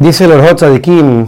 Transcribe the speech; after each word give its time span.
Dice 0.00 0.26
el 0.26 0.80
Kim 0.80 1.26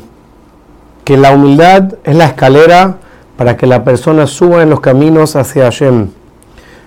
que 1.05 1.17
la 1.17 1.33
humildad 1.33 1.95
es 2.05 2.15
la 2.15 2.27
escalera 2.27 2.99
para 3.37 3.57
que 3.57 3.67
la 3.67 3.83
persona 3.83 4.29
suba 4.29 4.63
en 4.63 4.71
los 4.71 4.79
caminos 4.79 5.35
hacia 5.35 5.65
Hashem. 5.65 6.11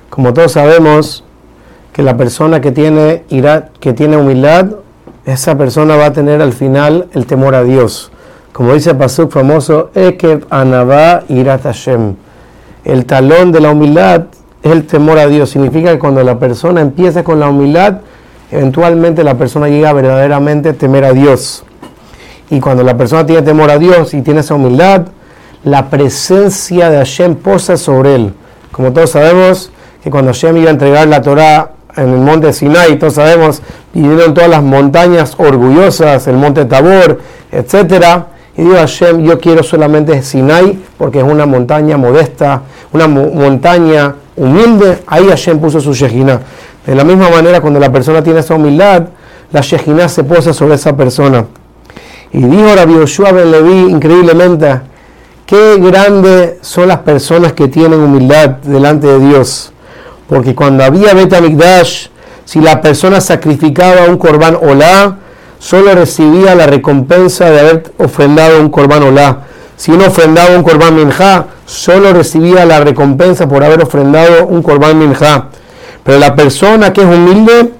Como 0.09 0.33
todos 0.33 0.53
sabemos 0.53 1.25
que 1.91 2.01
la 2.01 2.15
persona 2.15 2.61
que 2.61 2.71
tiene, 2.71 3.23
que 3.81 3.91
tiene 3.91 4.15
humildad, 4.15 4.67
esa 5.25 5.57
persona 5.57 5.97
va 5.97 6.05
a 6.05 6.13
tener 6.13 6.41
al 6.41 6.53
final 6.53 7.07
el 7.13 7.25
temor 7.25 7.53
a 7.53 7.63
Dios. 7.63 8.11
Como 8.53 8.73
dice 8.73 8.91
el 8.91 8.97
pasuk 8.97 9.31
famoso, 9.31 9.89
Ekev 9.93 10.45
Anabá 10.49 11.23
Irat 11.27 11.63
Hashem. 11.63 12.15
El 12.85 13.05
talón 13.05 13.51
de 13.51 13.59
la 13.59 13.71
humildad 13.71 14.27
es 14.61 14.71
el 14.71 14.87
temor 14.87 15.19
a 15.19 15.27
Dios. 15.27 15.49
Significa 15.49 15.91
que 15.91 15.99
cuando 15.99 16.23
la 16.23 16.39
persona 16.39 16.79
empieza 16.79 17.25
con 17.25 17.41
la 17.41 17.49
humildad, 17.49 17.99
eventualmente 18.51 19.21
la 19.25 19.37
persona 19.37 19.67
llega 19.67 19.91
verdaderamente 19.91 20.69
a 20.69 20.73
temer 20.73 21.03
a 21.03 21.11
Dios. 21.11 21.65
Y 22.53 22.59
cuando 22.59 22.83
la 22.83 22.95
persona 22.95 23.25
tiene 23.25 23.41
temor 23.41 23.71
a 23.71 23.79
Dios 23.79 24.13
y 24.13 24.21
tiene 24.21 24.41
esa 24.41 24.53
humildad, 24.53 25.07
la 25.63 25.89
presencia 25.89 26.91
de 26.91 26.97
Hashem 26.97 27.33
posa 27.33 27.77
sobre 27.77 28.13
él. 28.13 28.33
Como 28.71 28.93
todos 28.93 29.09
sabemos 29.09 29.71
que 30.03 30.11
cuando 30.11 30.31
Hashem 30.31 30.57
iba 30.57 30.67
a 30.67 30.73
entregar 30.73 31.07
la 31.07 31.19
Torah 31.23 31.71
en 31.97 32.09
el 32.09 32.19
monte 32.19 32.53
Sinai, 32.53 32.99
todos 32.99 33.15
sabemos, 33.15 33.63
vinieron 33.91 34.35
todas 34.35 34.51
las 34.51 34.61
montañas 34.61 35.33
orgullosas, 35.39 36.27
el 36.27 36.35
monte 36.35 36.65
Tabor, 36.65 37.21
etc. 37.51 38.25
Y 38.55 38.61
dijo 38.61 38.75
Hashem, 38.75 39.23
yo 39.23 39.39
quiero 39.39 39.63
solamente 39.63 40.21
Sinai 40.21 40.77
porque 40.99 41.21
es 41.21 41.25
una 41.25 41.47
montaña 41.47 41.97
modesta, 41.97 42.61
una 42.91 43.07
montaña 43.07 44.13
humilde. 44.35 44.99
Ahí 45.07 45.27
Hashem 45.27 45.57
puso 45.57 45.81
su 45.81 45.91
Shejina. 45.95 46.39
De 46.85 46.93
la 46.93 47.03
misma 47.03 47.31
manera, 47.31 47.61
cuando 47.61 47.79
la 47.79 47.91
persona 47.91 48.21
tiene 48.21 48.41
esa 48.41 48.53
humildad, 48.53 49.05
la 49.51 49.61
Shejina 49.61 50.07
se 50.07 50.23
posa 50.23 50.53
sobre 50.53 50.75
esa 50.75 50.95
persona. 50.95 51.47
Y 52.33 52.41
dijo 52.41 52.75
Rabbi 52.75 52.95
Yoshua 52.95 53.31
Ben 53.31 53.51
Levi 53.51 53.91
increíblemente, 53.91 54.81
qué 55.45 55.77
grandes 55.77 56.55
son 56.61 56.87
las 56.87 56.99
personas 56.99 57.53
que 57.53 57.67
tienen 57.67 57.99
humildad 57.99 58.49
delante 58.63 59.05
de 59.05 59.19
Dios. 59.19 59.71
Porque 60.27 60.55
cuando 60.55 60.83
había 60.83 61.13
Betamikdash, 61.13 62.07
si 62.43 62.59
la 62.59 62.81
persona 62.81 63.21
sacrificaba 63.21 64.07
un 64.09 64.17
korban 64.17 64.57
olá, 64.59 65.17
solo 65.59 65.93
recibía 65.93 66.55
la 66.55 66.65
recompensa 66.65 67.51
de 67.51 67.59
haber 67.59 67.93
ofrendado 67.99 68.59
un 68.59 68.69
korban 68.69 69.03
olá. 69.03 69.41
Si 69.77 69.91
uno 69.91 70.07
ofrendaba 70.07 70.57
un 70.57 70.63
korban 70.63 70.95
minjá, 70.95 71.45
solo 71.67 72.13
recibía 72.13 72.65
la 72.65 72.79
recompensa 72.79 73.47
por 73.47 73.63
haber 73.63 73.83
ofrendado 73.83 74.47
un 74.47 74.63
korban 74.63 74.97
minjá. 74.97 75.49
Pero 76.03 76.17
la 76.17 76.35
persona 76.35 76.91
que 76.93 77.01
es 77.01 77.07
humilde, 77.07 77.73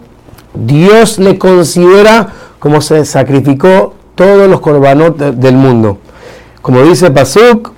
Dios 0.54 1.18
le 1.18 1.40
considera 1.40 2.28
como 2.60 2.82
se 2.82 3.04
sacrificó 3.04 3.96
todos 4.16 4.50
los 4.50 4.60
korbanot 4.60 5.18
del 5.18 5.56
mundo. 5.56 5.98
Como 6.62 6.82
dice 6.84 7.12
Pasuk, 7.12 7.72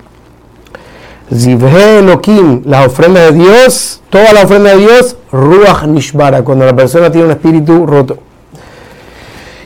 Zivhe 1.33 1.99
Elohim, 1.99 2.61
la 2.65 2.85
ofrenda 2.85 3.21
de 3.21 3.31
Dios, 3.31 4.01
toda 4.09 4.31
la 4.33 4.43
ofrenda 4.43 4.75
de 4.75 4.77
Dios, 4.77 5.17
Ruach 5.31 5.83
Nishbara, 5.85 6.43
cuando 6.43 6.65
la 6.65 6.75
persona 6.75 7.11
tiene 7.11 7.25
un 7.25 7.31
espíritu 7.31 7.85
roto. 7.85 8.19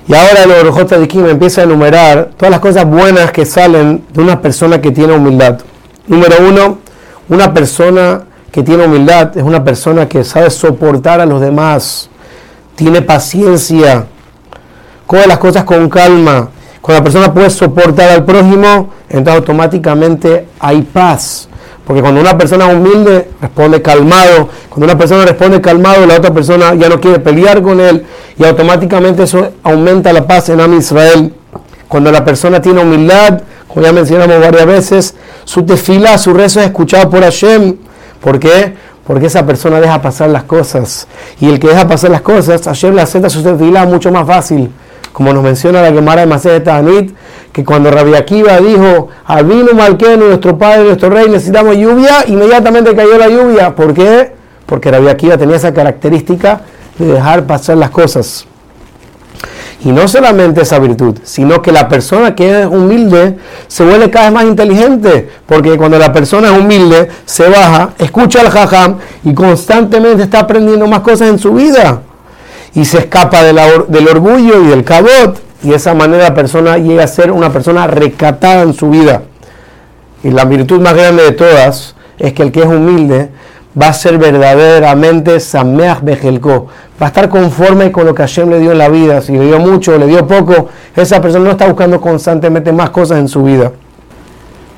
Y 0.08 0.14
ahora 0.16 0.44
el 0.44 0.52
Orojota 0.52 0.98
de 0.98 1.08
Kim 1.08 1.28
empieza 1.28 1.62
a 1.62 1.64
enumerar 1.66 2.32
todas 2.36 2.50
las 2.50 2.60
cosas 2.62 2.86
buenas 2.86 3.32
que 3.32 3.46
salen 3.46 4.04
de 4.12 4.22
una 4.22 4.42
persona 4.42 4.82
que 4.82 4.92
tiene 4.92 5.14
humildad. 5.14 5.60
Número 6.08 6.36
uno, 6.48 6.80
una 7.28 7.54
persona 7.54 8.24
que 8.52 8.64
tiene 8.64 8.86
humildad 8.86 9.38
es 9.38 9.44
una 9.44 9.64
persona 9.64 10.10
que 10.10 10.24
sabe 10.24 10.50
soportar 10.50 11.22
a 11.22 11.26
los 11.26 11.42
demás, 11.42 12.10
tiene 12.76 13.02
paciencia, 13.02 14.08
coge 15.06 15.28
las 15.28 15.38
cosas 15.38 15.64
con 15.64 15.90
calma, 15.90 16.50
cuando 16.90 17.02
la 17.02 17.04
persona 17.04 17.34
puede 17.36 17.50
soportar 17.52 18.10
al 18.10 18.26
prójimo, 18.26 18.90
entonces 19.10 19.42
automáticamente 19.42 20.48
hay 20.60 20.82
paz. 20.82 21.48
Porque 21.86 22.02
cuando 22.02 22.20
una 22.20 22.36
persona 22.36 22.66
humilde, 22.66 23.30
responde 23.40 23.80
calmado. 23.80 24.50
Cuando 24.70 24.86
una 24.86 24.98
persona 24.98 25.24
responde 25.24 25.62
calmado, 25.62 26.08
la 26.08 26.16
otra 26.16 26.34
persona 26.34 26.74
ya 26.74 26.90
no 26.90 27.00
quiere 27.00 27.20
pelear 27.20 27.62
con 27.62 27.80
él. 27.80 28.08
Y 28.40 28.44
automáticamente 28.44 29.22
eso 29.22 29.50
aumenta 29.62 30.12
la 30.12 30.26
paz 30.26 30.50
en 30.50 30.62
Am 30.62 30.74
Israel. 30.74 31.32
Cuando 31.88 32.12
la 32.12 32.26
persona 32.26 32.60
tiene 32.60 32.82
humildad, 32.82 33.44
como 33.68 33.86
ya 33.86 33.94
mencionamos 33.94 34.40
varias 34.40 34.66
veces, 34.66 35.16
su 35.46 35.64
tefila, 35.64 36.18
su 36.18 36.34
rezo 36.34 36.60
es 36.60 36.66
escuchado 36.66 37.08
por 37.08 37.22
Hashem. 37.22 37.76
¿Por 38.20 38.40
qué? 38.40 38.74
Porque 39.06 39.28
esa 39.28 39.46
persona 39.46 39.80
deja 39.80 40.02
pasar 40.02 40.32
las 40.32 40.46
cosas. 40.46 41.08
Y 41.40 41.50
el 41.50 41.60
que 41.60 41.68
deja 41.68 41.88
pasar 41.88 42.10
las 42.10 42.22
cosas, 42.22 42.64
Hashem 42.64 42.96
le 42.96 43.04
acepta 43.04 43.30
su 43.30 43.44
tefila 43.44 43.86
mucho 43.86 44.12
más 44.12 44.26
fácil 44.26 44.72
como 45.14 45.34
nos 45.34 45.44
menciona 45.44 45.82
la 45.82 45.92
Gemara 45.92 46.22
de 46.22 46.28
Masé 46.28 46.60
Tanit, 46.60 47.14
que 47.52 47.66
cuando 47.66 47.92
Rabbi 47.92 48.16
Akiva 48.16 48.58
dijo, 48.60 49.10
Abinu 49.26 49.74
Malkenu, 49.74 50.28
nuestro 50.28 50.58
padre, 50.58 50.84
nuestro 50.84 51.10
rey, 51.10 51.28
necesitamos 51.30 51.76
lluvia, 51.76 52.26
inmediatamente 52.28 52.96
cayó 52.96 53.18
la 53.18 53.28
lluvia. 53.28 53.76
¿Por 53.76 53.94
qué? 53.94 54.34
Porque 54.66 54.92
Rabbi 54.92 55.08
Akiva 55.08 55.38
tenía 55.38 55.56
esa 55.56 55.74
característica 55.74 56.62
de 56.98 57.08
dejar 57.08 57.46
pasar 57.46 57.78
las 57.78 57.90
cosas. 57.90 58.46
Y 59.84 59.94
no 59.94 60.08
solamente 60.10 60.62
esa 60.62 60.78
virtud, 60.78 61.18
sino 61.24 61.62
que 61.62 61.72
la 61.72 61.88
persona 61.88 62.36
que 62.36 62.62
es 62.62 62.68
humilde 62.68 63.38
se 63.68 63.86
vuelve 63.86 64.10
cada 64.10 64.26
vez 64.26 64.34
más 64.34 64.44
inteligente, 64.44 65.30
porque 65.46 65.78
cuando 65.78 65.98
la 65.98 66.12
persona 66.12 66.54
es 66.54 66.60
humilde, 66.60 67.08
se 67.26 67.48
baja, 67.48 67.92
escucha 67.98 68.42
al 68.42 68.50
jajam 68.50 68.98
y 69.24 69.34
constantemente 69.34 70.24
está 70.24 70.42
aprendiendo 70.42 70.86
más 70.86 71.00
cosas 71.00 71.30
en 71.30 71.40
su 71.40 71.54
vida 71.54 72.02
y 72.74 72.86
se 72.86 73.00
escapa 73.00 73.44
del 73.44 74.08
orgullo 74.08 74.64
y 74.64 74.68
del 74.68 74.84
cabot 74.84 75.40
y 75.64 75.70
de 75.70 75.76
esa 75.76 75.94
manera 75.94 76.30
la 76.30 76.34
persona 76.34 76.78
llega 76.78 77.04
a 77.04 77.08
ser 77.08 77.32
una 77.32 77.52
persona 77.52 77.88
recatada 77.88 78.64
en 78.64 78.74
su 78.74 78.90
vida. 78.90 79.24
Y 80.24 80.32
la 80.32 80.46
virtud 80.46 80.80
más 80.80 80.94
grande 80.94 81.24
de 81.24 81.32
todas 81.32 81.96
es 82.18 82.34
que 82.34 82.44
el 82.44 82.52
que 82.52 82.62
es 82.62 82.66
humilde 82.66 83.30
va 83.80 83.88
a 83.88 83.94
ser 83.94 84.18
verdaderamente 84.18 85.40
Sameach 85.40 86.02
Bejelko, 86.02 86.68
va 87.02 87.06
a 87.06 87.10
estar 87.10 87.30
conforme 87.30 87.92
con 87.92 88.06
lo 88.06 88.16
que 88.16 88.24
Hashem 88.24 88.50
le 88.50 88.60
dio 88.60 88.72
en 88.72 88.78
la 88.78 88.90
vida. 88.90 89.22
Si 89.22 89.34
le 89.34 89.46
dio 89.46 89.60
mucho 89.60 89.98
le 89.98 90.08
dio 90.08 90.28
poco, 90.28 90.70
esa 90.96 91.22
persona 91.22 91.46
no 91.46 91.52
está 91.52 91.68
buscando 91.68 92.02
constantemente 92.02 92.72
más 92.72 92.90
cosas 92.90 93.20
en 93.20 93.28
su 93.28 93.44
vida. 93.44 93.72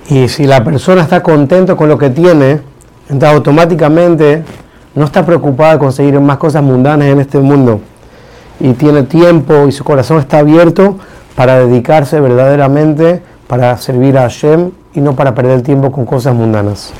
Y 0.09 0.27
si 0.27 0.45
la 0.45 0.63
persona 0.63 1.03
está 1.03 1.23
contento 1.23 1.77
con 1.77 1.87
lo 1.87 1.97
que 1.97 2.09
tiene, 2.09 2.59
entonces 3.09 3.35
automáticamente 3.35 4.43
no 4.95 5.05
está 5.05 5.25
preocupada 5.25 5.73
de 5.73 5.79
conseguir 5.79 6.19
más 6.19 6.37
cosas 6.37 6.63
mundanas 6.63 7.07
en 7.07 7.19
este 7.19 7.39
mundo 7.39 7.79
y 8.59 8.73
tiene 8.73 9.03
tiempo 9.03 9.67
y 9.67 9.71
su 9.71 9.83
corazón 9.83 10.19
está 10.19 10.39
abierto 10.39 10.97
para 11.35 11.59
dedicarse 11.59 12.19
verdaderamente 12.19 13.21
para 13.47 13.75
servir 13.77 14.17
a 14.17 14.21
Hashem 14.21 14.71
y 14.93 15.01
no 15.01 15.15
para 15.15 15.33
perder 15.33 15.61
tiempo 15.61 15.91
con 15.91 16.05
cosas 16.05 16.35
mundanas. 16.35 16.93